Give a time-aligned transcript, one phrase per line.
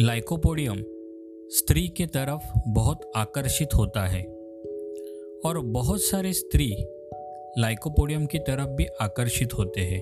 [0.00, 0.76] Lycopodium
[1.50, 4.22] स्त्री के तरफ़ बहुत आकर्षित होता है
[5.44, 6.86] और बहुत सारे स्त्री
[7.58, 10.00] लाइकोपोडियम की तरफ़ भी आकर्षित होते हैं।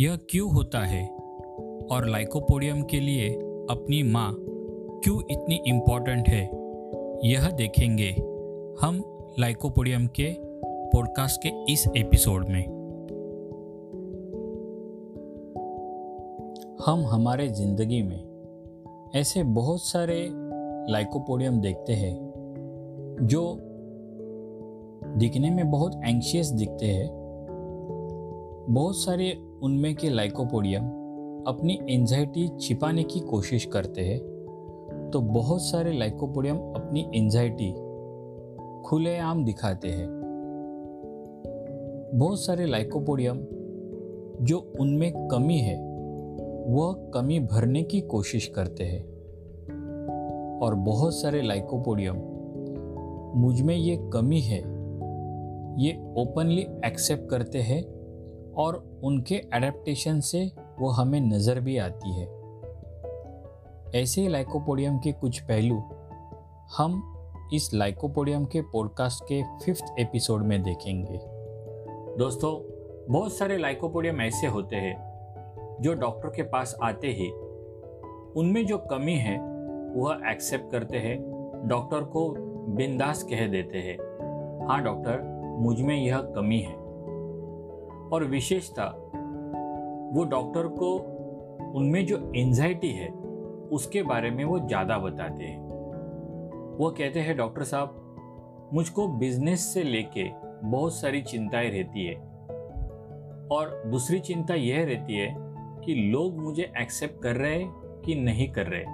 [0.00, 1.04] यह क्यों होता है
[1.90, 3.28] और लाइकोपोडियम के लिए
[3.70, 4.36] अपनी माँ
[5.04, 6.42] क्यों इतनी इम्पोर्टेंट है,
[7.24, 8.10] यह देखेंगे
[8.80, 9.04] हम
[9.38, 10.34] लाइकोपोडियम के
[10.64, 12.64] पॉडकास्ट के इस एपिसोड में।
[16.86, 18.31] हम हमारे ज़िंदगी में
[19.14, 20.28] ऐसे बहुत सारे
[20.92, 22.14] लाइकोपोडियम देखते हैं,
[23.22, 23.58] जो
[25.18, 27.08] दिखने में बहुत एंशियस दिखते हैं।
[28.68, 30.86] बहुत सारे उनमें के लाइकोपोडियम
[31.46, 34.18] अपनी एंजाइटी छिपाने की कोशिश करते हैं।
[35.12, 37.72] तो बहुत सारे लाइकोपोडियम अपनी एंजाइटी
[38.82, 40.08] खुलेआम दिखाते हैं।
[42.14, 43.46] बहुत सारे लाइकोपोडियम
[44.44, 45.92] जो उनमें कमी है,
[46.66, 49.11] वह कमी भरने की कोशिश करते हैं।
[50.60, 52.16] और बहुत सारे लाइकोपोडियम।
[53.40, 54.58] मुझमें ये कमी है।
[55.78, 57.82] ये ओपनली एक्सेप्ट करते हैं
[58.52, 62.26] और उनके एडेप्टेशन से वो हमें नज़र भी आती है।
[64.02, 65.82] ऐसे ही लाइकोपोडियम के कुछ पहलू
[66.76, 67.08] हम
[67.54, 71.18] इस लाइकोपोडियम के पॉडकास्ट के फिफ्थ एपिसोड में देखेंगे।
[72.18, 72.52] दोस्तों,
[73.12, 75.12] बहुत सारे लाइकोपोडियम ऐसे होते हैं
[75.80, 77.30] जो डॉक्टर के पास आते ही।
[78.40, 79.51] उनमें जो कमी है
[79.96, 81.18] वह एक्सेप्ट करते हैं।
[81.68, 82.34] डॉक्टर को
[82.68, 83.98] बिंदास कह देते हैं
[84.68, 85.20] हाँ डॉक्टर
[85.60, 86.74] मुझमें यह कमी है।
[88.12, 88.84] और विशेषता,
[90.14, 90.94] वो डॉक्टर को
[91.74, 93.08] उनमें जो एंजाइटी है,
[93.72, 95.60] उसके बारे में वो ज़्यादा बताते हैं।
[96.76, 97.98] वो कहते हैं, डॉक्टर साहब,
[98.72, 100.30] मुझको बिज़नेस से लेके
[100.64, 102.14] बहुत सारी चिंताएँ रहती है।
[103.52, 105.34] और दूसरी चिंता यह रहती है
[105.84, 107.72] कि लोग मुझे एक्सेप्ट कर रहे हैं
[108.04, 108.84] कि नहीं कर रहे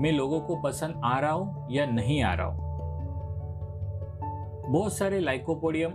[0.00, 2.66] मैं लोगों को पसंद आ रहा हूँ या नहीं आ रहा हूँ।
[4.72, 5.92] बहुत सारे लाइकोपोडियम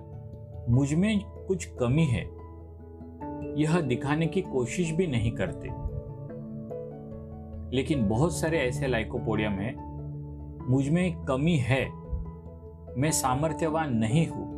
[0.69, 2.23] मुझमें कुछ कमी है।
[3.61, 5.69] यह दिखाने की कोशिश भी नहीं करते।
[7.75, 9.91] लेकिन बहुत सारे ऐसे लाइकोपोडियम हैं,
[10.69, 11.89] मुझमें कमी है।
[12.97, 14.51] मैं सामर्थ्यवान नहीं हूँ।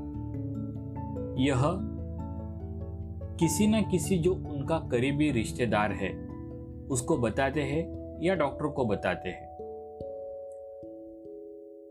[1.40, 1.62] यह
[3.40, 6.28] किसी न किसी जो उनका करीबी रिश्तेदार है,
[6.88, 9.58] उसको बताते हैं या डॉक्टर को बताते हैं।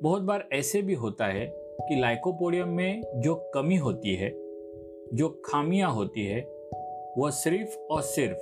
[0.02, 4.30] बहुत बार ऐसे भी होता है कि लाइकोपोडियम में जो कमी होती है,
[5.14, 6.40] जो खामियाँ होती है,
[7.18, 8.38] वह सिर्फ़ और सिर्फ़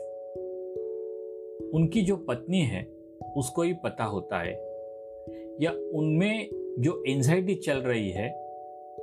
[1.77, 2.87] उनकी जो पत्नी है,
[3.37, 4.53] उसको ही पता होता है।
[5.61, 8.51] या उनमें जो एंजाइटी चल रही है,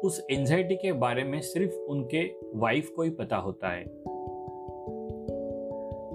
[0.04, 2.24] उस एंजाइटी के बारे में सिर्फ़ उनके
[2.56, 3.84] वाइफ को ही पता होता है।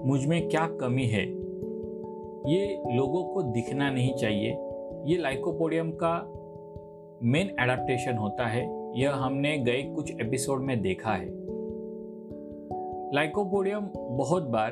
[0.07, 1.42] मुझमें क्या कमी है?
[2.47, 4.49] ये लोगों को दिखना नहीं चाहिए।
[5.05, 6.33] ये लाइकोपोडियम का
[7.23, 11.25] मेन एडाप्टेशन होता है। यह हमने गए कुछ एपिसोड में देखा है।
[13.15, 14.71] लाइकोपोडियम बहुत बार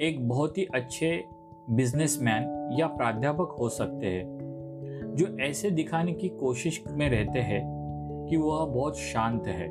[0.00, 1.24] एक बहुत ही अच्छे
[1.70, 4.24] बिजनेसमैन या प्राध्यापक हो सकते हैं,
[5.14, 7.62] जो ऐसे दिखाने की कोशिश में रहते हैं
[8.30, 9.70] कि वह बहुत शांत है,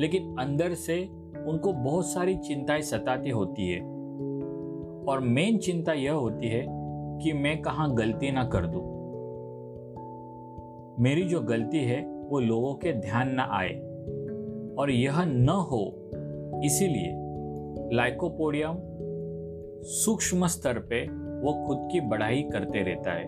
[0.00, 1.08] लेकिन अंदर से
[1.48, 3.95] उनको बहुत सारी चिंताएँ सताती होती है।
[5.08, 6.66] और मेन चिंता यह होती है
[7.18, 8.96] कि मैं कहाँ गलती ना कर दूँ।
[11.00, 13.74] मेरी जो गलती है, वो लोगों के ध्यान ना आए।
[14.78, 16.10] और यह न हो,
[16.64, 17.12] इसीलिए
[17.96, 18.76] लाइकोपोडियम
[19.82, 23.24] सूक्ष्म स्तर पे वो खुद की बढ़ाई करते रहता है।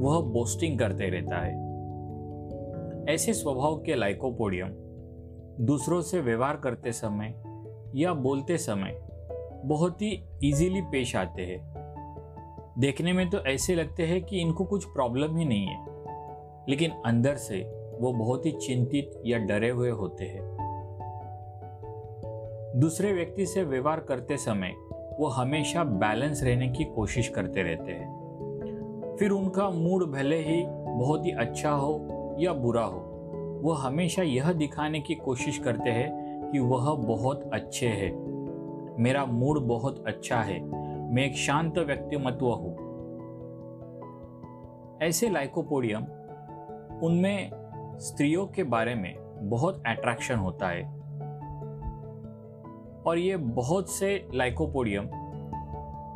[0.00, 1.64] वह बोस्टिंग करते रहता है।
[3.14, 4.68] ऐसे स्वभाव के लाइकोपोडियम
[5.64, 7.42] दूसरों से व्यवहार करते समय
[7.94, 9.13] या बोलते समय
[9.64, 11.74] बहुत ही इजीली पेश आते हैं।
[12.78, 15.86] देखने में तो ऐसे लगते हैं कि इनको कुछ प्रॉब्लम ही नहीं है।
[16.68, 17.60] लेकिन अंदर से
[18.00, 20.54] वो बहुत ही चिंतित या डरे हुए होते हैं।
[22.76, 24.74] दूसरे व्यक्ति से व्यवहार करते समय
[25.20, 28.24] वो हमेशा बैलेंस रहने की कोशिश करते रहते हैं।
[29.18, 32.06] फिर उनका मूड भले ही बहुत ही अच्छा हो
[32.38, 32.98] या बुरा हो,
[33.62, 38.33] वो हमेशा यह दिखाने की कोशिश करते हैं कि वह बहुत अच्छे हैं।
[38.98, 40.60] मेरा मूड बहुत अच्छा है।
[41.14, 42.84] मैं एक शांत व्यक्तिमत्व हूँ।
[45.02, 46.02] ऐसे लाइकोपोडियम,
[47.02, 47.50] उनमें
[47.98, 49.14] स्त्रियों के बारे में
[49.48, 50.82] बहुत अट्रैक्शन होता है।
[53.06, 55.04] और ये बहुत से लाइकोपोडियम,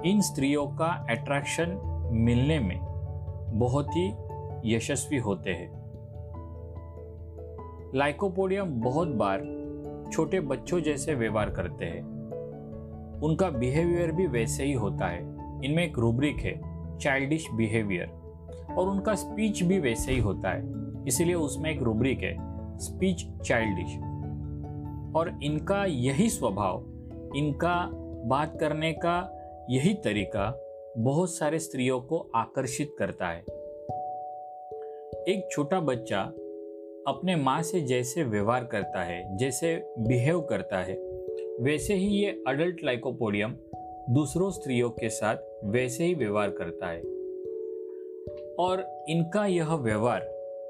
[0.05, 1.81] इन स्त्रियों का अट्रैक्शन
[2.13, 2.79] मिलने में
[3.53, 4.15] बहुत ही
[4.65, 5.79] यशस्वी होते हैं।
[7.95, 9.39] लाइकोपोडियम बहुत बार
[10.13, 12.18] छोटे बच्चों जैसे व्यवहार करते हैं।
[13.23, 15.21] उनका बिहेवियर भी वैसे ही होता है।
[15.65, 18.07] इनमें एक रूब्रिक है चाइल्डिश बिहेवियर
[18.75, 22.37] और उनका स्पीच भी वैसे ही होता है। इसीलिए उसमें एक रूब्रिक है
[22.79, 23.97] स्पीच चाइल्डिश
[25.17, 26.85] और इनका यही स्वभाव,
[27.37, 27.89] इनका
[28.29, 29.35] बात करने का
[29.71, 30.61] यही तरीका
[30.99, 33.41] बहुत सारे स्त्रियों को आकर्षित करता है।
[35.29, 36.21] एक छोटा बच्चा
[37.09, 41.08] अपने माँ से जैसे व्यवहार करता है, जैसे बिहेव करता है
[41.61, 43.53] वैसे ही ये अडल्ट लाइकोपोडियम
[44.11, 47.01] दूसरों स्त्रियों के साथ वैसे ही व्यवहार करता है।
[48.55, 50.29] और इनका यह व्यवहार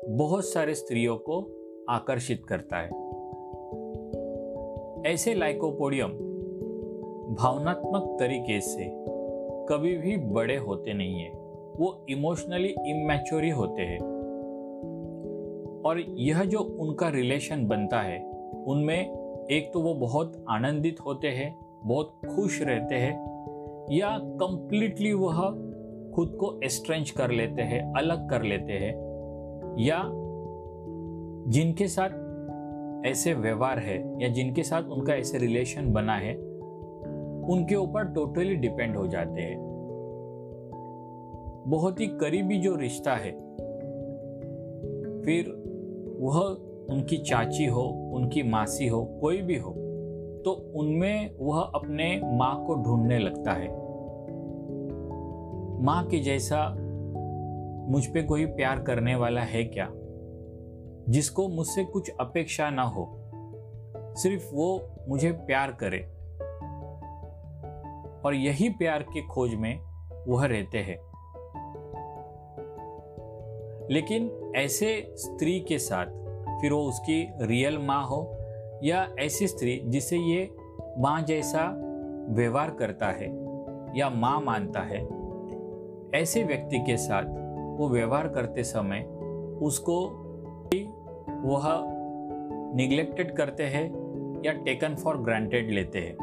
[0.08, 1.52] बहुत सारे स्त्रियों को
[1.88, 2.88] आकर्षित करता है।
[5.12, 6.10] ऐसे लाइकोपोडियम
[7.34, 8.84] भावनात्मक तरीके से
[9.68, 11.30] कभी भी बड़े होते नहीं है।
[11.76, 13.98] वो इमोशनली इमेच्योरी होते हैं।
[15.84, 18.30] और यह जो उनका रिलेशन बनता है,
[18.66, 19.17] उनमें
[19.50, 23.12] एक तो वो बहुत आनंदित होते हैं, बहुत खुश रहते हैं,
[23.90, 25.50] या कंप्लीटली वह
[26.14, 28.94] खुद को एस्ट्रेंच कर लेते हैं, अलग कर लेते हैं,
[29.78, 30.02] या
[31.50, 32.08] जिनके साथ
[33.06, 36.34] ऐसे व्यवहार है, या जिनके साथ उनका ऐसे रिलेशन बना है,
[37.48, 39.58] उनके ऊपर टोटली डिपेंड हो जाते हैं।
[41.66, 43.32] बहुत ही करीबी जो रिश्ता है,
[45.22, 45.64] फिर
[46.20, 47.82] वह उनकी चाची हो,
[48.14, 49.74] उनकी मासी हो, कोई भी हो
[50.44, 53.68] तो उनमें वह अपने माँ को ढूँढने लगता है।
[55.82, 56.76] माँ के जैसा
[57.88, 59.92] मुझ पे कोई प्यार करने वाला है क्या?
[61.08, 63.08] जिसको मुझसे कुछ अपेक्षा ना हो,
[63.96, 65.98] सिर्फ़ वो मुझे प्यार करे।
[68.24, 69.80] और यही प्यार के खोज में
[70.28, 70.98] वह रहते हैं।
[73.90, 76.27] लेकिन ऐसे स्त्री के साथ
[76.60, 78.38] फिर वो उसकी रियल माँ हो
[78.82, 80.50] या ऐसी स्त्री जिसे ये
[80.98, 81.64] माँ जैसा
[82.28, 83.28] व्यवहार करता है
[83.98, 85.06] या माँ मानता है,
[86.14, 87.24] ऐसे व्यक्ति के साथ
[87.78, 89.00] वो व्यवहार करते समय
[89.62, 90.00] उसको
[91.44, 91.62] वह
[92.76, 96.16] निग्लेक्टेड करते हैं या टेकन फॉर ग्रांटेड लेते हैं।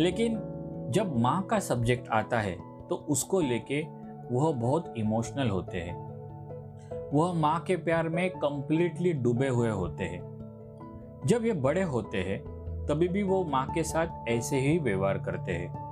[0.00, 0.38] लेकिन
[0.90, 2.56] जब माँ का सब्जेक्ट आता है
[2.88, 3.82] तो उसको लेके
[4.34, 6.05] वह बहुत इमोशनल होते हैं।
[7.12, 10.22] वह माँ के प्यार में कंप्लीटली डूबे हुए होते हैं।
[11.26, 12.38] जब ये बड़े होते हैं,
[12.86, 15.86] तभी भी वो माँ के साथ ऐसे ही व्यवहार करते हैं।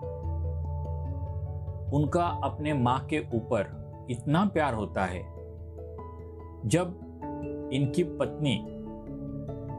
[1.91, 5.23] उनका अपने माँ के ऊपर इतना प्यार होता है।
[6.67, 7.01] जब
[7.73, 8.59] इनकी पत्नी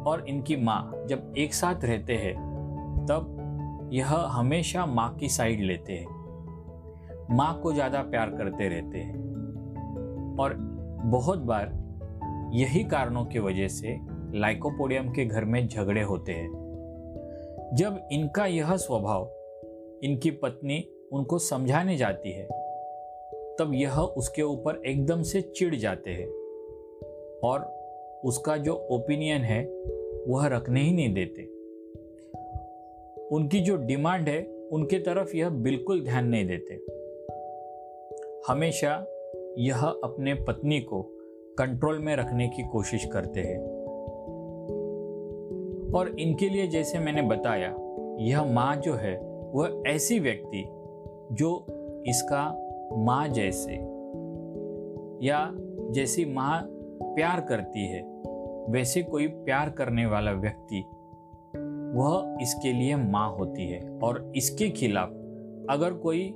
[0.09, 2.33] और इनकी माँ जब एक साथ रहते हैं,
[3.09, 6.15] तब यह हमेशा माँ की साइड लेते हैं।
[7.31, 9.25] माँ को ज़्यादा प्यार करते रहते हैं।
[10.39, 11.85] और बहुत बार
[12.53, 13.97] यही कारणों की वजह से
[14.33, 16.65] लाइकोपोडियम के घर में झगड़े होते हैं।
[17.73, 19.31] जब इनका यह स्वभाव
[20.03, 22.45] इनकी पत्नी उनको समझाने जाती है,
[23.59, 26.27] तब यह उसके ऊपर एकदम से चिढ़ जाते हैं
[27.43, 27.75] और
[28.23, 29.65] उसका जो ओपिनियन है
[30.27, 31.43] वह रखने ही नहीं देते।
[33.27, 36.73] उनकी जो डिमांड है, उनके तरफ़ यह बिल्कुल ध्यान नहीं देते।
[38.47, 39.05] हमेशा
[39.57, 41.01] यह अपने पत्नी को
[41.59, 43.59] कंट्रोल में रखने की कोशिश करते हैं।
[45.91, 47.75] और इनके लिए जैसे मैंने बताया,
[48.19, 49.17] यह माँ जो है,
[49.53, 50.65] वह ऐसी व्यक्ति
[51.31, 51.65] जो
[52.07, 52.43] इसका
[52.97, 53.73] माँ जैसे
[55.27, 55.51] या
[55.91, 56.61] जैसी माँ
[57.03, 58.01] प्यार करती है,
[58.69, 60.83] वैसे कोई प्यार करने वाला व्यक्ति
[61.97, 65.09] वह इसके लिए माँ होती है। और इसके खिलाफ
[65.69, 66.35] अगर कोई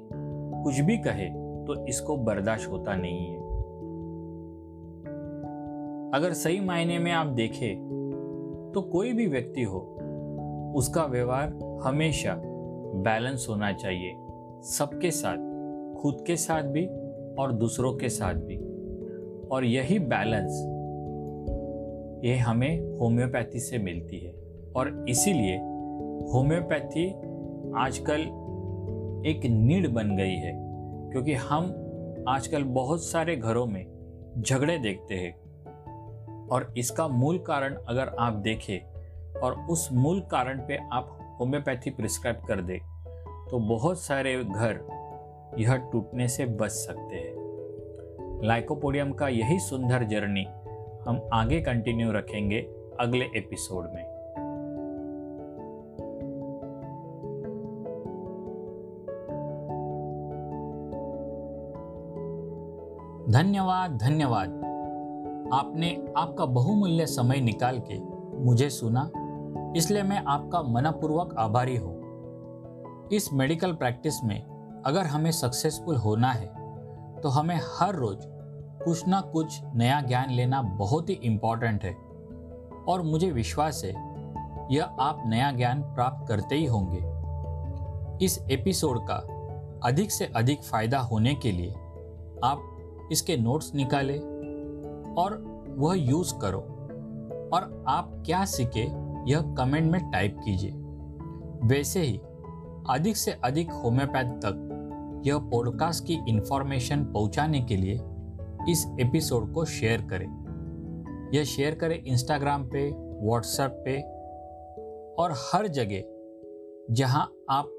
[0.63, 1.38] कुछ भी कहे
[1.69, 3.38] तो इसको बर्दाश्त होता नहीं है।
[6.13, 9.79] अगर सही मायने में आप देखें तो कोई भी व्यक्ति हो,
[10.75, 12.35] उसका व्यवहार हमेशा
[12.95, 14.15] बैलेंस होना चाहिए,
[14.63, 15.38] सबके साथ,
[16.01, 16.85] खुद के साथ भी
[17.35, 18.57] और दूसरों के साथ भी।
[19.47, 20.51] और यही बैलेंस,
[22.25, 24.33] ये हमें होम्योपैथी से मिलती है।
[24.75, 25.57] और इसीलिए
[26.33, 27.09] होम्योपैथी
[27.75, 28.19] आजकल
[29.25, 30.68] एक नीड बन गई है।
[31.12, 31.66] क्योंकि हम
[32.30, 33.86] आजकल बहुत सारे घरों में
[34.39, 40.80] झगड़े देखते हैं। और इसका मूल कारण अगर आप देखें और उस मूल कारण पे
[40.94, 42.80] आप होम्योपैथी प्रिस्क्राइब कर दे
[43.51, 44.80] तो बहुत सारे घर
[45.60, 50.46] यह टूटने से बच सकते हैं। लाइकोपोडियम का यही सुंदर जर्नी
[51.08, 52.60] हम आगे कंटिन्यू रखेंगे
[53.00, 54.09] अगले एपिसोड में।
[63.29, 64.50] धन्यवाद धन्यवाद।
[65.53, 67.98] आपने आपका बहुमूल्य समय निकाल के
[68.45, 69.01] मुझे सुना,
[69.77, 76.48] इसलिए मैं आपका मनपूर्वक आभारी हूँ। इस मेडिकल प्रैक्टिस में अगर हमें सक्सेसफुल होना है
[77.21, 78.17] तो हमें हर रोज
[78.83, 81.93] कुछ ना कुछ नया ज्ञान लेना बहुत ही इंपॉर्टेंट है।
[82.86, 83.91] और मुझे विश्वास है,
[84.71, 89.21] यह आप नया ज्ञान प्राप्त करते ही होंगे। इस एपिसोड का
[89.83, 91.71] अधिक से अधिक फ़ायदा होने के लिए
[92.43, 92.65] आप
[93.12, 94.20] इसके नोट्स निकालें
[95.13, 95.38] और
[95.70, 96.60] वह यूज़ करो।
[97.54, 98.84] और आप क्या सीखे,
[99.32, 100.72] यह कमेंट में टाइप कीजिए।
[101.68, 102.22] वैसे ही,
[102.89, 104.66] अधिक से अधिक होम्योपैथ तक
[105.25, 107.94] यह पॉडकास्ट की इंफॉर्मेशन पहुँचाने के लिए
[108.70, 110.39] इस एपिसोड को शेयर करें।
[111.34, 112.92] यह शेयर करें इंस्टाग्राम पे
[113.25, 114.01] व्हाट्सएप पे
[115.24, 116.04] और हर जगह
[116.92, 117.72] जहाँ आप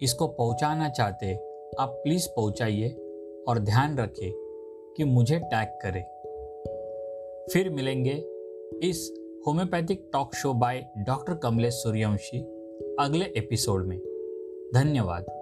[0.00, 1.34] इसको पहुंचाना चाहते
[1.80, 2.88] आप प्लीज़ पहुंचाइए
[3.48, 4.49] और ध्यान रखें।
[4.96, 6.02] कि मुझे टैग करें।
[7.52, 8.12] फिर मिलेंगे
[8.88, 9.14] इस
[9.46, 12.38] homeopathic talk show by doctor Kamlesh Suryavanshi
[13.00, 13.98] अगले एपिसोड में।
[14.74, 15.39] धन्यवाद।